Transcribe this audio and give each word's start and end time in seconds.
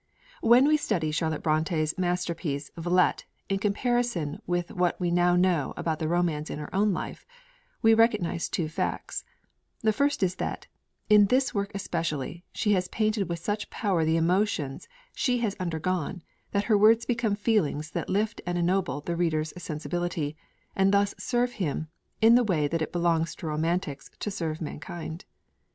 When 0.41 0.67
we 0.67 0.77
study 0.77 1.11
Charlotte 1.11 1.43
Brontë's 1.43 1.95
masterpiece 1.95 2.71
Villette 2.75 3.25
in 3.49 3.59
comparison 3.59 4.41
with 4.47 4.71
what 4.71 4.99
we 4.99 5.11
now 5.11 5.35
know 5.35 5.75
about 5.77 5.99
the 5.99 6.07
romance 6.07 6.49
in 6.49 6.57
her 6.57 6.73
own 6.73 6.91
life, 6.91 7.23
we 7.83 7.93
recognise 7.93 8.49
two 8.49 8.67
facts: 8.67 9.23
the 9.81 9.93
first 9.93 10.23
is 10.23 10.37
that, 10.37 10.65
in 11.07 11.27
this 11.27 11.53
work 11.53 11.69
especially, 11.75 12.43
she 12.51 12.73
has 12.73 12.87
painted 12.87 13.29
with 13.29 13.37
such 13.37 13.69
power 13.69 14.03
the 14.03 14.17
emotions 14.17 14.87
she 15.13 15.37
has 15.41 15.55
undergone 15.59 16.23
that 16.49 16.63
her 16.63 16.75
words 16.75 17.05
become 17.05 17.35
feelings 17.35 17.91
that 17.91 18.09
lift 18.09 18.41
and 18.43 18.57
ennoble 18.57 19.01
the 19.01 19.15
reader's 19.15 19.53
sensibility: 19.59 20.35
and 20.75 20.91
thus 20.91 21.13
serve 21.19 21.51
him 21.51 21.89
in 22.21 22.33
the 22.33 22.43
way 22.43 22.67
that 22.67 22.81
it 22.81 22.91
belongs 22.91 23.35
to 23.35 23.45
Romantics 23.45 24.09
to 24.17 24.31
serve 24.31 24.61
mankind. 24.61 25.25